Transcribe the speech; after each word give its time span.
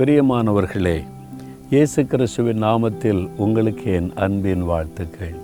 பிரியமானவர்களே 0.00 0.94
இயேசு 1.72 2.00
கிறிஸ்துவின் 2.10 2.60
நாமத்தில் 2.64 3.20
உங்களுக்கு 3.44 3.86
என் 3.96 4.08
அன்பின் 4.24 4.62
வாழ்த்துக்கள். 4.68 5.34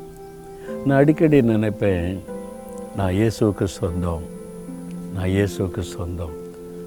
நான் 0.85 0.97
அடிக்கடி 1.01 1.39
நினைப்பேன் 1.51 2.07
நான் 2.99 3.13
இயேசுவுக்கு 3.19 3.67
சொந்தம் 3.75 4.25
நான் 5.15 5.29
இயேசுவுக்கு 5.35 5.83
சொந்தம். 5.97 6.33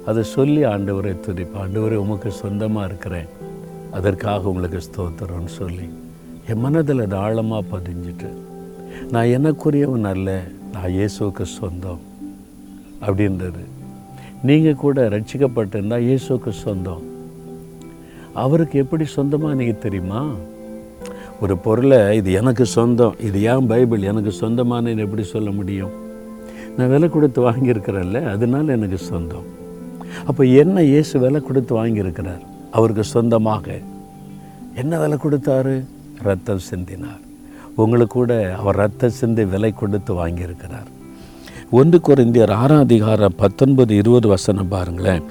அதை 0.05 0.24
சொல்லி 0.32 0.62
ஆண்டவரை 0.71 1.13
துதிப்பேன் 1.28 1.62
ஆண்டவரை 1.63 2.00
உமக்கு 2.05 2.32
சொந்தமாக 2.40 2.88
இருக்கிறேன். 2.90 3.29
அதற்காக 3.99 4.49
உங்களுக்கு 4.54 4.81
ஸ்தோத்திரம்னு 4.88 5.54
சொல்லி 5.60 5.88
என் 6.47 6.63
மனதில் 6.65 7.06
அது 7.06 7.17
ஆழமாக 7.26 7.70
பதிஞ்சிட்டு 7.76 8.31
நான் 9.13 9.33
எனக்குரியவன் 9.38 10.10
அல்ல 10.13 10.42
நான் 10.74 10.92
இயேசுவுக்கு 10.97 11.47
சொந்தம் 11.60 12.01
அப்படின்றது. 13.06 13.63
நீங்கள் 14.49 14.81
கூட 14.86 15.08
ரட்சிக்கப்பட்டிருந்தால் 15.17 16.09
இயேசுவுக்கு 16.09 16.54
சொந்தம். 16.66 17.05
அவருக்கு 18.34 18.80
எப்படி 18.80 19.05
சொந்தமாக 19.05 19.53
நீங்கள் 19.53 19.77
தெரியுமா? 19.77 20.31
ஒரு 21.41 21.57
பொருளை 21.57 22.17
இது 22.17 22.31
எனக்கு 22.31 22.65
சொந்தம் 22.65 23.15
இது 23.20 23.41
ஏன் 23.41 23.67
பைபிள் 23.67 24.01
எனக்கு 24.01 24.33
சொந்தமானு 24.41 24.97
எப்படி 24.97 25.23
சொல்ல 25.23 25.51
முடியும்? 25.51 25.91
நான் 26.77 26.89
விலை 26.89 27.09
கொடுத்து 27.09 27.51
வாங்கியிருக்கிறேன்ல 27.51 28.29
அதனால 28.29 28.71
எனக்கு 28.71 28.97
சொந்தம். 28.97 29.45
அப்போ 30.25 30.43
என்ன 30.43 30.84
இயேசு 30.84 31.20
விலை 31.20 31.41
கொடுத்து 31.41 31.85
வாங்கியிருக்கிறார்? 31.85 32.41
அவருக்கு 32.71 33.03
சொந்தமாக. 33.03 33.77
என்ன 34.75 34.99
விலை 34.99 35.17
கொடுத்தாரு? 35.23 35.85
ரத்தம் 36.23 36.59
சிந்தினார். 36.71 37.27
உங்களுக்கு 37.75 38.20
கூட 38.20 38.55
அவர் 38.57 38.75
ரத்த 38.75 39.09
சிந்தி 39.09 39.45
விலை 39.45 39.71
கொடுத்து 39.71 40.27
வாங்கியிருக்கிறார். 40.27 40.89
ஒன்று 41.71 41.99
குறைந்தியர் 42.07 42.51
ஆறாம் 42.51 42.79
அதிகாரம் 42.79 43.34
பத்தொன்பது 43.35 43.95
இருபது 43.95 44.27
வசனம் 44.27 44.67
பாருங்களேன். 44.67 45.23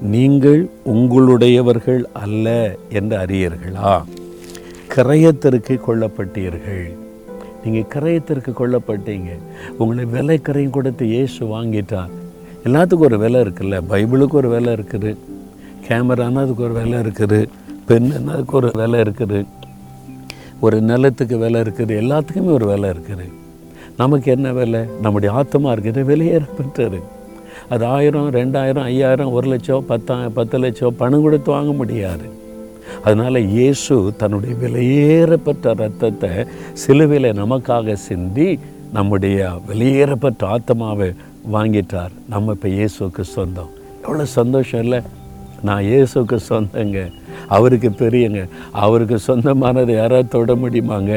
நீங்கள் 0.00 0.68
உங்களுடையவர்கள் 0.84 2.02
அல்ல 2.12 2.76
என்று 2.88 3.16
அறியீர்களா? 3.16 4.02
கிரயத்திற்கு 4.94 5.80
கொல்லப்பட்டீர்கள். 5.86 6.86
நீங்கள் 7.64 7.88
கிரயத்திற்கு 7.94 8.52
கொல்லப்பட்டீங்க. 8.60 9.28
உங்களை 9.78 10.04
விலை 10.04 10.40
கரையும் 10.42 10.70
கொடுத்து 10.70 11.06
இயேசு 11.06 11.46
வாங்கிட்டார். 11.46 12.08
எல்லாத்துக்கும் 12.64 13.08
ஒரு 13.08 13.18
விலை 13.18 13.40
இருக்குல்ல? 13.40 13.80
பைபிளுக்கு 13.90 14.32
ஒரு 14.32 14.48
விலை 14.48 14.72
இருக்குது. 14.72 15.16
கேமரானா 15.88 16.38
அதுக்கு 16.38 16.62
ஒரு 16.62 16.72
விலை 16.72 16.98
இருக்குது. 17.00 17.48
பெண்ணுன்னா 17.88 18.32
அதுக்கு 18.32 18.56
ஒரு 18.56 18.70
விலை 18.74 19.00
இருக்குது. 19.00 19.44
ஒரு 20.60 20.80
நிலத்துக்கு 20.80 21.38
விலை 21.38 21.60
இருக்குது. 21.60 21.92
எல்லாத்துக்குமே 22.02 22.52
ஒரு 22.52 22.66
விலை 22.66 22.90
இருக்குது. 22.90 23.26
நமக்கு 23.96 24.32
என்ன 24.32 24.52
விலை? 24.52 24.84
நம்முடைய 25.00 25.34
ஆத்மா 25.34 25.72
இருக்குது 25.72 26.04
வெளியேறப்பட்டது 26.04 27.00
அது 27.68 27.84
ஆயிரம் 27.84 28.30
ரெண்டாயிரம் 28.30 28.86
ஐயாயிரம் 28.92 29.34
ஒரு 29.36 29.48
லட்சம் 29.48 29.86
பத்தா 29.88 30.16
பத்து 30.38 30.58
லட்சம் 30.58 30.96
பணம் 30.96 31.22
கொடுத்து 31.22 31.50
வாங்க 31.50 31.72
முடியாது. 31.72 32.26
அதனால் 33.04 33.38
இயேசு 33.48 33.94
தன்னுடைய 34.16 34.54
விலையேறப்பட்ட 34.62 35.74
ரத்தத்தை 35.74 36.30
சிலுவையில் 36.72 37.38
நமக்காக 37.42 37.92
சிந்தி 37.92 38.58
நம்முடைய 38.92 39.48
வெளியேறப்பட்ட 39.68 40.46
ஆத்மாவை 40.46 41.08
வாங்கிட்டார். 41.52 42.12
நம்ம 42.28 42.52
இப்போ 42.52 42.68
இயேசுக்கு 42.68 43.20
சொந்தம். 43.20 43.72
எவ்வளோ 44.02 44.24
சந்தோஷம் 44.24 44.82
இல்லை? 44.82 45.00
நான் 45.62 45.84
இயேசுக்கு 45.84 46.38
சொந்தங்க. 46.48 47.00
அவருக்கு 47.56 47.90
பெரியங்க. 47.92 48.40
அவருக்கு 48.72 49.18
சொந்தமானது 49.18 49.92
யாராவது 49.94 50.28
தொட 50.28 50.54
முடியுமாங்க? 50.54 51.14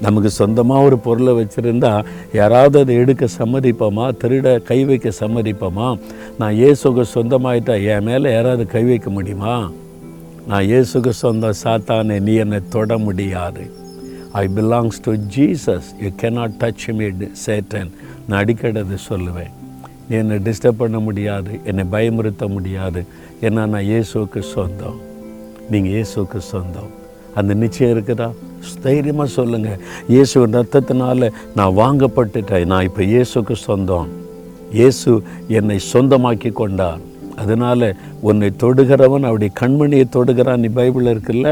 நமக்கு 0.00 0.30
சொந்தமாக 0.30 0.84
ஒரு 0.84 0.98
பொருளை 0.98 1.32
வச்சுருந்தா 1.32 2.04
யாராவது 2.32 2.78
அதை 2.78 2.94
எடுக்க 2.94 3.26
சம்மதிப்போமா? 3.38 4.12
திருட 4.22 4.62
கை 4.62 4.84
வைக்க 4.84 5.12
சம்மதிப்போமா? 5.20 6.00
நான் 6.38 6.54
இயேசுக்கு 6.54 7.04
சொந்தமாயிட்டா 7.14 7.84
என் 7.84 8.04
மேலே 8.04 8.32
யாராவது 8.32 8.66
கை 8.66 8.84
வைக்க 8.84 9.10
முடியுமா? 9.10 9.70
நான் 10.46 10.64
இயேசுக்கு 10.64 11.08
சொந்தம் 11.08 11.60
சாத்தானே 11.64 12.20
நீ 12.20 12.34
என்னை 12.34 12.60
தொட 12.68 12.98
முடியாது. 12.98 13.70
I 14.32 14.48
belongs 14.48 15.00
to 15.02 15.12
Jesus 15.36 15.88
you 16.00 16.08
cannot 16.22 16.56
touch 16.58 16.86
me 16.86 17.28
Satan 17.46 17.90
நான் 18.28 18.40
அடிக்கடி 18.40 18.80
அதை 18.80 18.96
சொல்லுவேன். 19.08 19.52
நீ 20.08 20.16
என்னை 20.16 20.36
டிஸ்டர்ப் 20.36 20.80
பண்ண 20.82 20.98
முடியாது. 20.98 21.60
என்னை 21.64 21.84
பயமுறுத்த 21.92 22.48
முடியாது. 22.48 23.04
ஏன்னா 23.40 23.66
நான் 23.66 23.74
இயேசுக்கு 23.74 24.40
சொந்தம். 24.40 25.00
நீங்கள் 25.70 25.92
இயேசுக்கு 25.92 26.38
சொந்தம். 26.38 26.98
அந்த 27.38 27.52
நிச்சயம் 27.62 27.92
இருக்குதா? 27.94 28.28
தைரியமாக 28.86 29.28
சொல்லுங்கள் 29.36 29.80
இயேசுவின் 30.14 30.56
ரத்தத்தினால 30.58 31.28
நான் 31.58 31.76
வாங்கப்பட்டுட்டேன். 31.82 32.66
நான் 32.72 32.86
இப்போ 32.88 33.02
இயேசுக்கு 33.12 33.54
சொந்தம். 33.66 34.08
இயேசு 34.78 35.10
என்னை 35.58 35.78
சொந்தமாக்கி 35.92 36.50
கொண்டார். 36.60 37.00
அதனால் 37.42 37.86
உன்னை 38.28 38.48
தொடுகிறவன் 38.62 39.26
அவருடைய 39.28 39.52
கண்மணியை 39.60 40.06
தொடுகிறான். 40.16 40.62
நீ 40.64 40.70
பைபிளில் 40.78 41.12
இருக்குல்ல? 41.14 41.50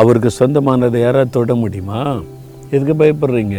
அவருக்கு 0.00 0.30
சொந்தமானதை 0.40 0.98
யாராவது 1.06 1.34
தொட 1.36 1.54
முடியுமா? 1.62 2.00
எதுக்கு 2.74 2.94
பயப்படுறீங்க? 3.02 3.58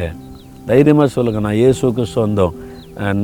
தைரியமாக 0.69 1.09
சொல்லுங்கள் 1.15 1.45
நான் 1.47 1.59
இயேசுக்கு 1.63 2.05
சொந்தம். 2.17 2.55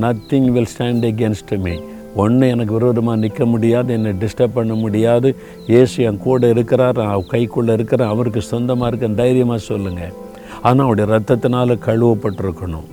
Nothing 0.03 0.49
will 0.55 0.71
stand 0.73 1.05
against 1.11 1.53
me 1.65 1.75
ஒன்று 2.23 2.45
எனக்கு 2.53 2.73
விரோதமாக 2.77 3.21
நிற்க 3.23 3.45
முடியாது 3.53 3.89
என்னை 3.95 4.11
டிஸ்டர்ப் 4.21 4.57
பண்ண 4.57 4.73
முடியாது. 4.83 5.29
ஏசு 5.79 5.97
என் 6.09 6.21
கூட 6.25 6.49
இருக்கிறார் 6.53 6.99
கைக்குள்ளே 7.33 7.73
இருக்கிறேன் 7.77 8.11
அவருக்கு 8.13 8.41
சொந்தமாக 8.51 8.89
இருக்கேன். 8.91 9.17
தைரியமாக 9.23 9.67
சொல்லுங்கள் 9.71 10.13
ஆனால் 10.67 10.85
அவருடைய 10.85 11.07
ரத்தத்தினால் 11.13 11.83
கழுவப்பட்டிருக்கணும். 11.87 12.87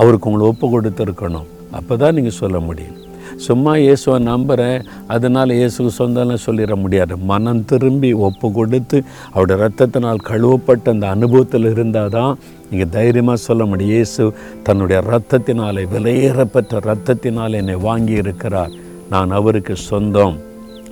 அவருக்கு 0.00 0.28
உங்களை 0.30 0.46
ஒப்பு 0.52 0.66
கொடுத்துருக்கணும். 0.74 1.48
அப்போ 1.78 1.96
தான் 2.02 2.16
நீங்கள் 2.18 2.40
சொல்ல 2.42 2.58
முடியும். 2.70 2.98
சும்மா 3.46 3.72
இயேசுவை 3.84 4.18
நம்புகிறேன் 4.30 4.84
அதனால் 5.14 5.54
இயேசுக்கு 5.58 5.92
சொந்தம்லாம் 5.98 6.44
சொல்லிட 6.46 6.74
முடியாது. 6.84 7.14
மனம் 7.30 7.62
திரும்பி 7.70 8.10
ஒப்பு 8.28 8.48
கொடுத்து 8.58 8.98
அவருடைய 9.34 9.58
ரத்தத்தினால் 9.64 10.26
கழுவப்பட்ட 10.30 10.94
அந்த 10.94 11.06
அனுபவத்தில் 11.16 11.68
இருந்தால் 11.74 12.14
தான் 12.18 12.32
நீங்கள் 12.70 12.92
தைரியமாக 12.96 13.38
சொல்ல 13.46 13.64
முடியும். 13.70 13.94
இயேசு 13.96 14.22
தன்னுடைய 14.68 14.98
ரத்தத்தினாலே 15.12 15.84
விலையேறப்பட்ட 15.94 16.80
ரத்தத்தினால் 16.90 17.58
என்னை 17.60 17.76
வாங்கி 17.88 18.16
இருக்கிறார். 18.24 18.74
நான் 19.14 19.30
அவருக்கு 19.38 19.76
சொந்தம் 19.90 20.36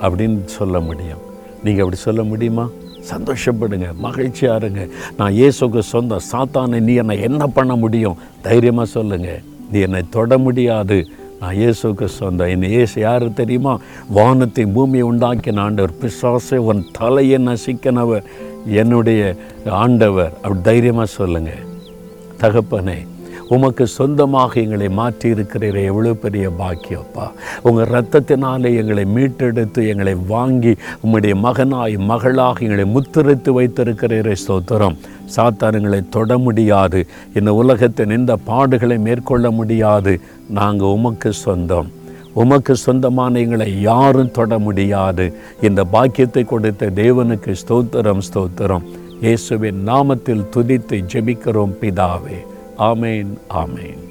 அப்படின்னு 0.05 0.41
சொல்ல 0.59 0.77
முடியும். 0.89 1.23
நீங்கள் 1.65 1.85
அப்படி 1.85 2.01
சொல்ல 2.09 2.23
முடியுமா? 2.33 2.65
சந்தோஷப்படுங்க 3.11 3.89
மகிழ்ச்சியாக 4.06 4.61
இருங்க. 4.61 4.83
நான் 5.19 5.37
இயேசுக்கு 5.41 5.83
சொந்தம் 5.93 6.25
சாத்தானை 6.33 6.79
நீ 6.87 6.95
என்னை 7.03 7.17
என்ன 7.29 7.43
பண்ண 7.59 7.73
முடியும்? 7.83 8.17
தைரியமாக 8.49 8.89
சொல்லுங்கள் 8.97 9.45
நீ 9.71 9.79
என்னை 9.87 10.03
தொட 10.17 10.39
முடியாது. 10.47 10.99
நான் 11.41 11.57
இயேசுக்கு 11.57 12.05
சொந்தம் 12.05 12.49
என்னை 12.49 12.69
இயேசு 12.71 13.01
யார் 13.01 13.33
தெரியுமா? 13.33 13.79
வானத்தை 14.09 14.65
பூமியை 14.67 15.07
உண்டாக்கின 15.11 15.61
ஆண்டவர் 15.61 15.99
பிசாசை 16.03 16.57
உன் 16.57 16.87
தலையை 16.93 17.39
நசிக்கனவர் 17.47 18.25
என்னுடைய 18.67 19.37
ஆண்டவர். 19.83 20.33
அப்படி 20.43 20.61
தைரியமாக 20.61 21.07
சொல்லுங்கள் 21.07 21.65
தகப்பனே 22.41 22.99
உமக்கு 23.55 23.87
சொந்தமாக 23.87 24.61
எங்களை 24.61 24.89
மாற்றி 24.89 25.27
இருக்கிறீரே 25.34 25.83
எவ்வளோ 25.91 26.12
பெரிய 26.15 26.47
பாக்கியப்பா. 26.61 27.27
உங்கள் 27.62 27.91
ரத்தத்தினாலே 27.95 28.71
எங்களை 28.81 29.05
மீட்டெடுத்து 29.17 29.89
எங்களை 29.89 30.15
வாங்கி 30.15 30.73
உம்முடைய 31.05 31.34
மகனாய் 31.47 31.97
மகளாக 32.11 32.65
எங்களை 32.67 32.87
முத்திரைத்து 32.95 33.53
வைத்திருக்கிறீரே 33.59 34.35
ஸ்தோத்திரம். 34.45 34.97
சாத்தானுங்களை 35.37 36.01
தொட 36.09 36.39
முடியாது. 36.39 37.06
இந்த 37.35 37.55
உலகத்தின் 37.55 38.11
இந்த 38.11 38.37
பாடுகளை 38.49 38.99
மேற்கொள்ள 38.99 39.51
முடியாது. 39.51 40.15
நாங்கள் 40.59 40.95
உமக்கு 40.97 41.33
சொந்தம். 41.45 41.91
உமக்கு 42.43 42.77
சொந்தமான 42.77 43.39
எங்களை 43.39 43.81
யாரும் 43.81 44.35
தொட 44.39 44.59
முடியாது. 44.59 45.27
இந்த 45.69 45.85
பாக்கியத்தை 45.85 46.45
கொடுத்த 46.45 46.91
தேவனுக்கு 47.03 47.55
ஸ்தோத்திரம் 47.62 48.27
ஸ்தோத்திரம். 48.29 48.85
இயேசுவின் 49.21 49.81
நாமத்தில் 49.93 50.45
துதித்து 50.56 50.97
ஜெபிக்கிறோம் 51.12 51.75
பிதாவே. 51.81 52.39
ஆமேன் 52.78 53.31
ஆமேன் 53.53 54.03